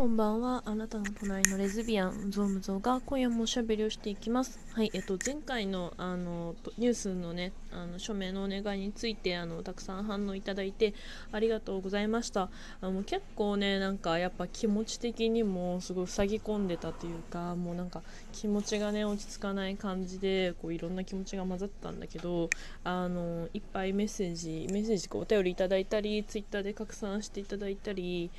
[0.00, 0.62] こんばんは。
[0.64, 4.58] あなたの隣のレズビアン、ゾウムゾウが今夜もおしゃべりをしていきます。
[4.72, 10.94] はい、えっと、前回のあのニュースのね、あの署名のお願いについてあのたくさん反応いただいて
[11.32, 12.48] ありがとうございました。
[12.80, 18.00] あの結構ね、なんかやっぱ気持ち的にもすごい塞ぎ込んでたというか、もうなんか
[18.32, 22.48] 気持ちがね、落ち着かない感じで、こういろんな気持ちが混ざったんだけど、
[22.84, 28.30] あのいっぱいメッセージ、メッセージお便りいただいたり、ツイッターで拡散していただいたり、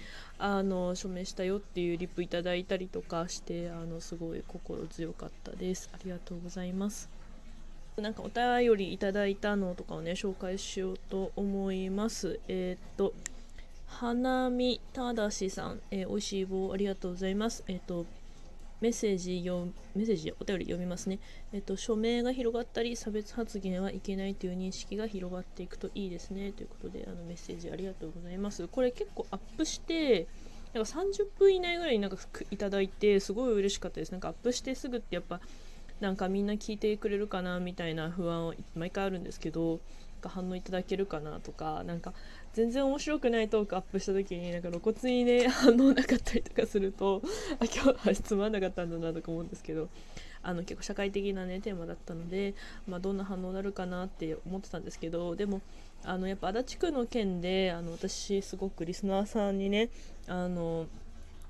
[0.44, 7.10] あの署名したよよっていうリプいただいたりとかしてあのすごい心強かったですありがとうございます
[7.98, 13.14] なんかお便りいただいたのとかをね紹介しようと思いますえっ、と
[13.86, 18.06] 花見ただしさん、えー、美味しい棒ありがとうございますえっ、と
[18.82, 21.20] メッセージ読メッセージお便り読みますね。
[21.54, 26.52] えっと、署名が広がったり、差別発言はいけないという認識が広がっていくといいですね。
[26.52, 28.68] ということで、あのメッセージありがとうございます。
[28.68, 30.26] これ結構アップして、
[30.74, 32.18] なんか30分以内ぐらいになんか
[32.50, 34.12] いただいて、すごい嬉しかったです。
[34.12, 35.42] なんかアップしてすぐってやっぱ、
[36.00, 39.80] なんかみんな聞いてくれるかなみたいな不安は毎回あるんですけど
[40.22, 42.14] か、反応いただけるかなとか、なんか
[42.54, 47.22] 全然面白くないトークアップした時になんか露骨にね 反応なかったりとかすると
[47.60, 49.90] あ今日はつまんなかったんだなとか思うんですけど
[50.44, 52.56] あの結構社会的なねテーマだったので、
[52.88, 55.62] まあ、どんな反応になるかなって思ってたんですけどでも
[56.04, 59.90] あのやっぱ足立区の件であの私すごくリスナーさんにね
[60.28, 60.88] あの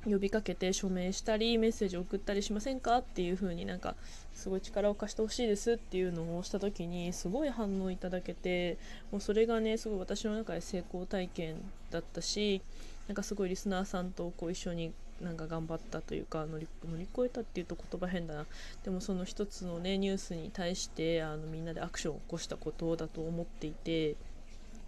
[0.03, 3.95] 呼びかけて署名したりメッセージを送ったりしませんかっていう風になんか
[4.33, 8.77] すごい力を貸してほしいですっていうのをした時にすごい反応いただけて
[9.11, 11.57] もうそれがねすごい私の中で成功体験
[11.91, 12.61] だったし
[13.07, 18.45] なんかすごいリスナーさんとこう一緒になんか頑張ったというか乗り乗り越えたっていうと言葉変だな
[18.83, 24.15] でもその一つのねニュースに対してあのみんなでアクションを起こしたことだと思っていて。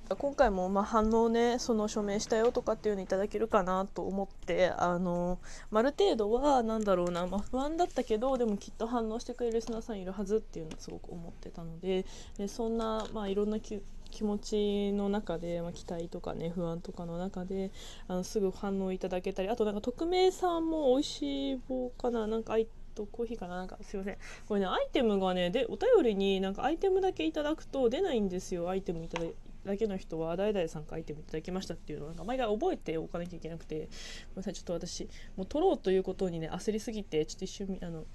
[0.09, 5.39] 今回もま反応ねその署名したよとかっていうのいただけるかなと思ってあの、
[5.71, 12.05] まあ、る程度は何だろうな、まあ、不安だったけどでもきっと反応してくれるリスナーさんいるはずっていうのはすごく思ってたので
[12.37, 13.81] でそんな、まあ、いろんな気
[14.21, 17.71] 持ちの中で、まあ、期待とかね不安とかの中で
[18.07, 22.57] あのすぐ反応いただけたりあとなんか匿名さんも美味しい棒かななんか
[22.93, 24.17] とコーヒーかななんかすいません。
[24.47, 29.25] これねアイテムがねでお便りになんかアイテムだけいただくと出ないんですよアイテムいただ
[29.65, 33.89] だけの人は代々参加アイテムいただきましたっていうのをなんか毎回覚えておかなきゃいけなくてごめん
[34.37, 38.05] なさいちょっと私もう取ろうということにね焦りすぎてちょっと一瞬あの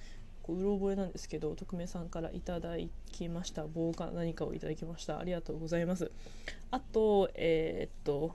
[0.43, 2.77] こううろ覚えなんですけど匿名さんからいただ
[3.13, 5.19] きました棒か何かをいただきました。
[5.19, 6.11] ありがとうございます。
[6.71, 8.35] あとえー、っと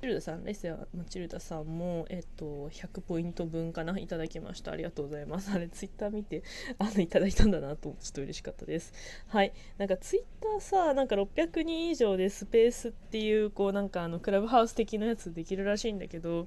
[0.00, 4.70] チルダさん、レセア・マチルダさんも、えっと、100ポイント分かな、いただきました。
[4.70, 5.50] ありがとうございます。
[5.50, 6.44] あれ、ツイッター見て、
[6.78, 8.92] あの、いただいたんだなと、ちょっと嬉しかったです。
[9.26, 9.52] はい。
[9.76, 16.46] なんか、ツイッターさ、なんか600人以上でスペースっていう、こう、なんか、あの、クラブハウス的なやつできるらしいんだけど、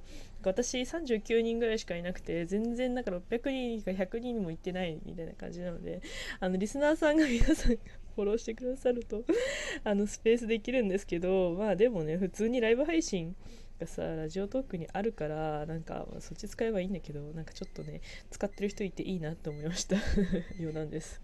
[0.50, 6.02] 私39人ぐらいしかいなくて、全然なんか600人か100人にも行ってないみたいな感じなので、
[6.40, 7.78] あの、リスナーさんが皆さんが
[8.16, 9.24] フォローしてくださると
[9.84, 13.36] あのスペースできるんですけどまあでもね普通にライブ配信
[13.80, 19.96] がさラジオトークにあるからなんかそっち使えばいいんだけどなんかちょっとね使ってる人いていいなって思いました。
[20.60, 21.22] 余談です。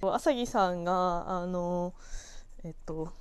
[0.00, 1.92] 朝木さんがあの
[2.62, 3.12] えっと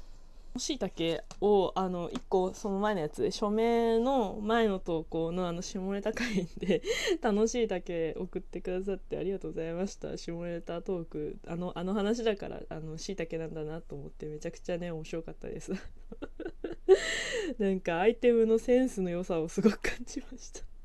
[0.60, 6.82] しいたけをあの1個その前のやつで署名の前の投稿のあの下ネタ会で
[7.22, 10.18] 楽しいだけ送ってくださってありがとうございました。
[10.18, 15.72] 下ネタトークあのあの話だからあのしいたけなんだなと思ってめちゃくちゃね面白かったです。
[17.60, 20.77] なんかアイテムのセンスの良さをすごく感じました。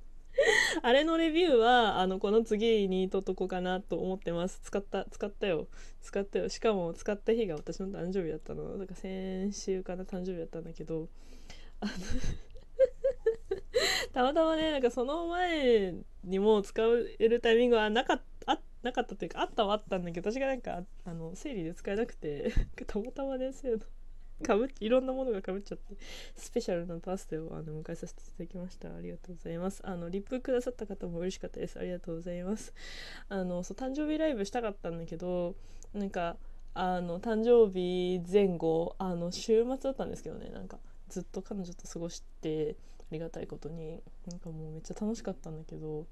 [0.82, 4.60] あれのレビューはあのこの次に撮っとこうかなと思ってます。
[4.62, 5.68] 使った使ったよ。
[6.00, 6.48] 使ったよ。
[6.48, 8.78] しかも使った日が私の誕生日だったの。
[8.78, 11.08] だから先週かな誕生日だったんだけど。
[11.80, 11.92] あの
[14.12, 15.94] たまたまねなんかその前
[16.24, 16.80] にも使
[17.18, 22.52] えるタイミングはなかったなかったというかあったはあったんだけど私がなんかあの整理で使えなくて。
[22.86, 23.86] たまたまねそういうの
[24.46, 25.96] かぶいろんなものがかぶっちゃって
[26.36, 28.94] スペシャルなバースデーをあの迎えさせていただきました。
[28.94, 29.80] ありがとうございます。
[29.84, 31.78] あのリップくださった方も嬉しかったです。
[31.78, 32.74] ありがとうございます。
[33.28, 35.54] あのそう誕生日ライブしたかったんだけど
[35.94, 36.36] なんか
[36.74, 40.50] あの誕生日前後あの週末だったんですけどね。
[40.50, 40.78] なんか
[41.08, 46.06] ずっと彼女と過ごしてありがたいことになんかもうめっちゃ楽しかったんだけど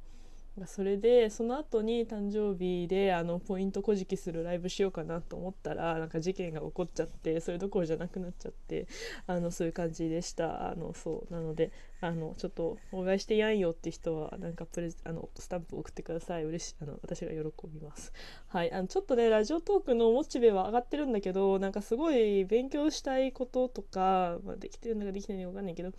[0.67, 8.87] それでその後に誕生日であのポイントこじきするライブしようかなと思ったらなんか事件が起こっちゃってそれどころじゃなくなっちゃって
[9.27, 10.71] あのそういう感じでした。
[10.71, 11.33] あのそう。
[11.33, 16.45] なのであのちょっとお祝いしてやんよって人はなんかプレあのスタンプ送ってください。
[16.45, 17.39] 嬉しあの私が喜
[17.69, 18.13] びます。
[18.49, 18.73] はい。
[18.73, 25.93] あのちょっとねラジオトークのモチベは上がってるんだけどなんかすごい勉強したいこととか、まあ、できてるのかできてないのか分かんないけど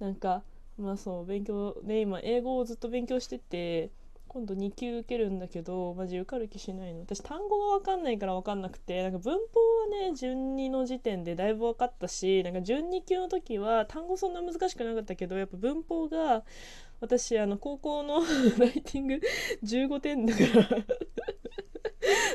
[0.00, 0.42] なんか
[0.82, 3.90] まあそう勉強で今英語をずっと勉強してて
[4.28, 7.00] 今度2級受けるんだけどマジ受かる気しないの。
[7.00, 16.44] 私単語が分かんないから分かんなくてなんか文法はね準2の時点でだいぶ分かったしなんか準2級の時は単語そんな難しくなかったけどやっぱ文法が
[17.00, 18.20] 私あの高校の
[18.58, 19.20] ライティング
[19.64, 20.40] 15点だか
[20.74, 20.84] ら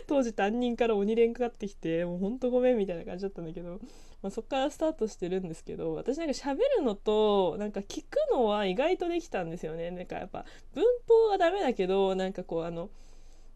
[0.08, 3.80] 当時担任から鬼連かかってきてもうほんとごめんみたいな感じだったんだけど、
[4.22, 9.92] まあ、そっからスタートしてるんですけど私なんか喋るのとなんか聞くのは意外とできたんですよね。
[9.92, 12.90] なんかやっぱ文法はダメだけどなんかこうあの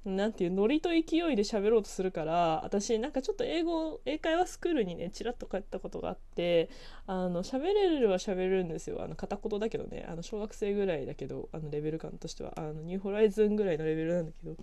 [0.05, 1.01] なんていうノリと勢い
[1.35, 6.69] で喋ろうとするから私なんかちょっと英語英会話スクールにねちらっと帰ったことがあって
[7.05, 9.03] あの喋れるは喋れるんですよ。
[9.03, 10.05] あの片言だけどね。
[10.09, 12.53] あの小学生ぐらいだけどあのレベル感としては。
[12.55, 14.55] あのニューホライズンぐらいのレベルなんだけど。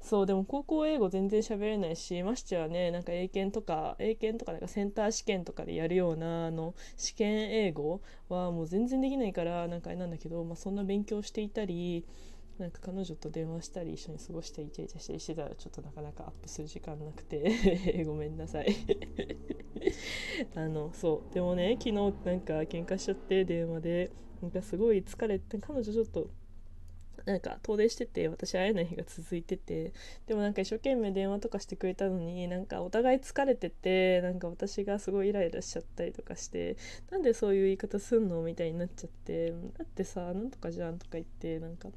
[0.00, 12.04] そうでも高校英語全然喋れないしましてはねなんか英検とか英検とかなんかセンター試験とかでやるようなあの試験英語はもう全然できないからなんかあれなんだけど、まあ、そんな勉強していたり
[12.58, 18.74] なんか彼女と電話したり一緒に過ごしてイチャイチャしたりしてたらちょっとなかなかアップする時間なくて ごめんなさい。
[20.54, 21.34] あのそう。
[21.34, 24.10] でもね昨日なんか喧嘩しちゃって電話で。
[24.42, 26.30] なんかすごい疲れて彼女ちょっと
[27.30, 29.92] なんか遠出してて私会えない日が続いてて
[30.26, 36.76] でもなんか一生懸命電話とかしてくれたのになんかお互い疲れててなんか私がすごいイライラしちゃったりとかして
[37.10, 41.88] なんでそういう言い方すんのみたいになっちゃってだってさなんとかじゃんとか言ってなんか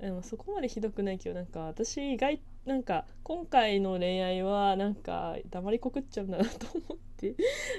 [0.00, 7.34] でもそこまでひどくないけどなんか私意外なんか今回の恋愛はなんか黙りこくっちゃうんだなと思って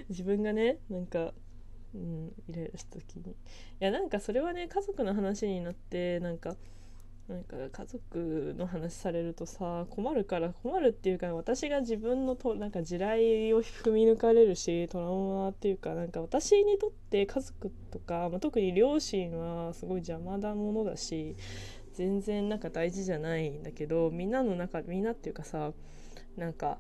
[0.09, 1.33] 自分がねなんか
[1.95, 3.31] うんイライラした時に。
[3.31, 3.35] い
[3.79, 6.55] やなんかそれはね家族の話になってなんか
[7.27, 21.35] なんか家族の話されるとさ困るから困るっていうか私が自分のとなんか地雷を踏み抜かれるしトラウマっていうかなんか私にとって家族とか、まあ、特に両親はすごい邪魔なものだし
[21.95, 25.73] 全然なんか大事じゃないんだけどみんなの中みんなっていうかさ
[26.37, 26.77] なんか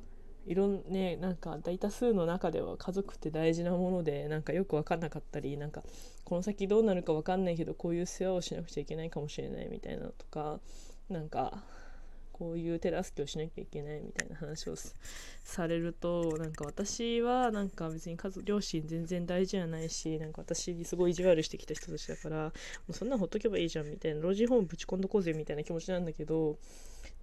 [0.47, 5.83] いろんねなんか大多数の中では家族って大事なものでなんかよく分かんなかったりなんか
[6.23, 10.59] この先どうなるか分かんないけどこういう世話をしなくちゃいけないかもしれないみたいなとか
[11.09, 11.63] なんか
[12.31, 14.75] こういう手助けをしなきゃいけないみたいな話を
[15.43, 22.51] されるとなんか私はなんか別に家族両親全然大事じゃないしなんか私にすごい意地悪してきた人たちだからも
[22.89, 26.57] うそんなんほっとけばいいじゃんみたいな老人ホームぶち込んどこうぜみたいな気持ちなんだけど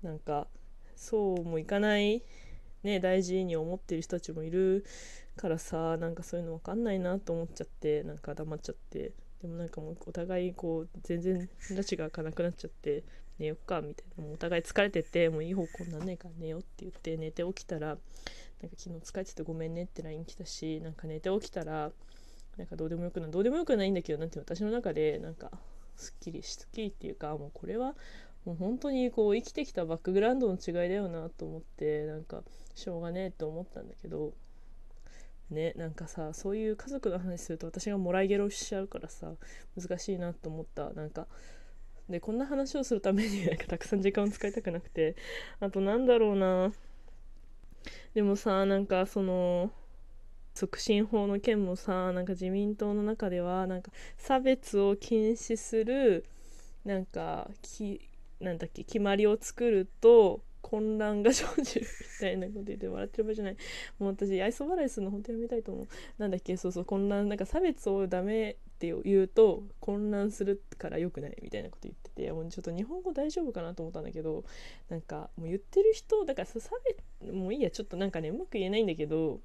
[0.02, 0.48] なんか
[0.96, 2.22] そうもいかない
[2.84, 4.84] ね大事に思ってる人たちもいる
[5.36, 9.12] からさなんかそういうの分かんないなと思っちゃってなんか黙っちゃって。
[9.42, 13.04] でもなんかもうお互いこう全然拉致が開かなくなっちゃって
[13.38, 14.24] 寝よっかみたいな。
[14.24, 18.00] もうお互い疲れててもういい方向になんないから寝よって言って寝て起きたらなんか
[18.74, 21.90] 昨日疲れててごめんねって LINE 来たしなんか寝て起きたら
[22.56, 25.50] なんかどうでもよくないどうでもよくないんだけどなんて私の中でなんか
[25.96, 27.94] すっきりすっきりっていうかもうこれは
[28.44, 32.42] もう本当にこう生きてきたバックグラウンドの違いだよなと思ってなんか
[32.74, 34.32] しょうがねえと思ったんだけど
[35.50, 39.32] ねなんかさそういう家族の話すると私がもらいゲロしちゃうからさ
[39.76, 40.90] 難しいなと思った。
[40.90, 41.26] なんか
[42.08, 45.16] でこんな話をするためになんかたくさん時間を使いたくなくて
[45.60, 46.72] あとなんだろうな。
[48.14, 49.70] でもさなんかその
[50.54, 56.24] 促進法の件もさなんか自民党の中ではなんか差別を禁止する
[56.84, 58.00] なんかき
[58.44, 63.56] なんだっけ決まりを作ると混乱が生じるみたいなこと言って笑ってる場合じゃない。
[63.98, 65.88] もう私愛想笑いするの本当やめたいと思う。
[66.18, 74.44] なんだっけそうそう混乱なんか差別をダメって言うと混乱するから良くないみたいなこと言っててもうちょっと日本語大丈夫かなと思ったんだけど
[74.88, 76.58] なんかもう言ってる人だから差
[77.20, 79.40] 別もういいやちょっとなんかねうまく言えないんだけど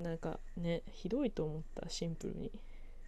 [0.00, 2.50] なんかねひどいと思ったシンプルに。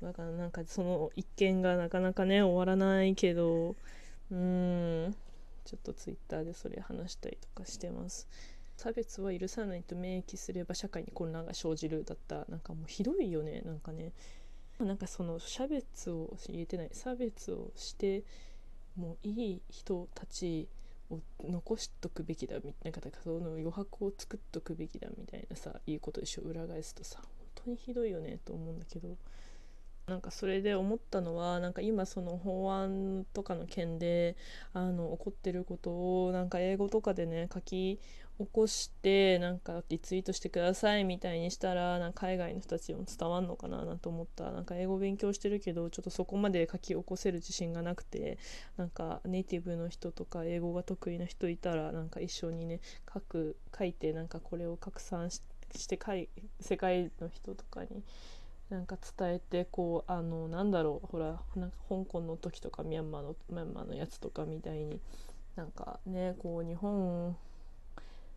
[0.00, 3.76] だからなんかその一件がなかなかね終わらないけど
[4.30, 5.16] うーん。
[5.64, 8.28] ちょっとツイッターでそれ話したりとかしてます。
[8.76, 12.44] 差別は許さないと明記すれば社会に混乱が生じるだった。
[12.48, 13.62] なんかもうひどいよね。
[13.64, 14.12] なんかね。
[14.80, 16.90] なんかその差別を言えてない。
[16.92, 18.24] 差別をして
[18.96, 20.68] もういい人たち
[21.10, 23.00] を残しとくべきだみたいな。
[23.00, 26.42] なんかその余白を作っとくべきだみたいなさいいことでしょ。
[26.42, 27.30] 裏返すとさ本
[27.66, 29.16] 当にひどいよねと思うんだけど。
[30.06, 34.36] なんかそれで思ったのはなんか今その法案とかの件で
[34.72, 38.00] あの起こってることをなんか英語とかでね書き
[38.38, 44.50] 起こしてなんかリツイートしてくださいみたいにしたらなんか海外の人たちにも伝わんのかななんて思った。
[44.50, 48.38] なんか英語勉強してるけどちょっとそこまで書き起こせる自信がなくて
[48.76, 52.80] なんかネイティブの人とか英語が得意な人いたらなんか一緒にね
[53.12, 55.46] 書く書いてなんかこれを拡散して
[56.60, 58.02] 世界の人とかに
[58.72, 64.98] なんか伝えてこうあのなんだろうほらなんか香港の時とかミャンマーのミャンマーのやつとかみたいに
[65.56, 67.36] なんかねこう日本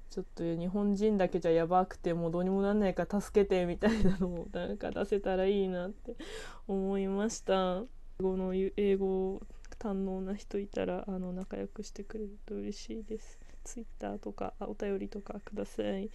[0.10, 6.18] ちょっと日本人だけじゃやばくてもうどうにもなんないから助けてみたいなのをなんか出せたらいいなって
[6.68, 7.84] 思いました。
[8.20, 9.42] 英語の英語
[9.80, 13.40] 堪能な人いたらあの仲良くしてくれると嬉しいです。
[13.64, 16.10] Twitter とかお便りとかください。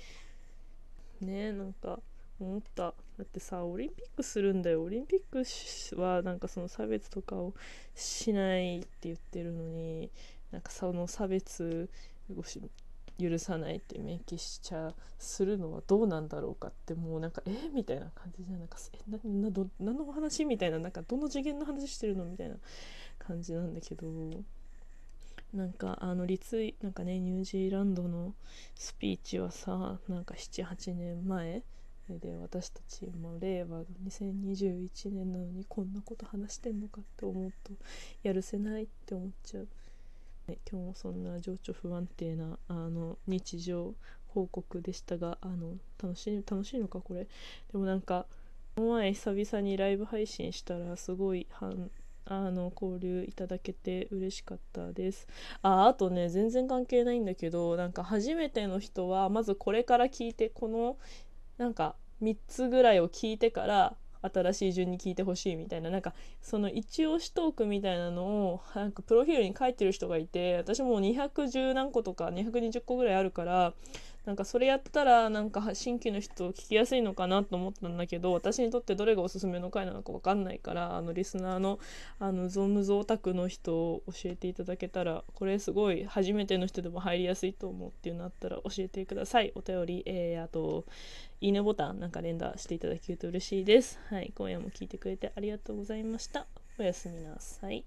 [1.22, 2.00] ねなんか
[2.44, 2.82] 思った。
[2.82, 4.82] だってさオリンピックするんだよ。
[4.82, 7.54] オリンピックはなんかその差別とかを
[7.94, 10.10] しないって言ってるのに
[10.50, 11.88] なんかその差別
[12.34, 12.42] を
[13.22, 17.68] 許さないって明記しちゃするのはどうなんだろうかってもうなんかえ？
[17.74, 18.98] みたいな感じじゃなんかえ？
[19.10, 20.46] ななど何の話？
[20.46, 20.78] みたいな。
[20.78, 22.24] なんかどの次元の話してるの？
[22.24, 22.56] みたいな
[23.18, 24.06] 感じなんだけど
[25.52, 28.34] なんかあのリツイなんかねニュージーランドの
[28.76, 31.62] スピーチはさなんか78年前
[32.18, 37.72] で私たち、まあ、令和の2021年なのにこんなこと話してんのかって思うと
[38.22, 39.68] やるせないって思っちゃう、
[40.48, 43.94] ね、今日もそんな情緒不安定なあの日常
[44.28, 47.26] 報告でしたがあの楽しい楽しいのかこれ。
[47.72, 48.26] でもなんか
[48.76, 55.26] この前久々にライブ配信したらすごいあの交流いただけて嬉しかったです。
[55.62, 60.96] ああとね全然関係ないんだけどなんか初めての人はまずこれから聞いてこの
[61.60, 65.90] なんか3つぐらいを聞いてから新しい順に聞いてほしいみたいな。
[65.90, 73.74] なんかその一押しトークみたいなのをなんかプロフィールに書いてる人がいて私もう210何個とか220個ぐらいあるから
[74.30, 81.80] なんかそれやったらなんか新規の人聞きやすいのかなと思ったんだけど私にとってどれがおすすめの回なのか分かんないからあのリスナーの
[82.20, 89.50] あのゾームゾータクの人を教えていただけたらこれすごい初めての人でも入りやすいと思うっていうのあったら教えてください。
[89.56, 90.84] お便り、えー、あと
[91.40, 93.98] いいねボタンなんか連打していただけると嬉しいです。
[94.10, 94.32] はい。
[94.36, 96.46] 今夜も聞いてくれてありがとうございました。
[96.78, 97.84] おやすみなさい。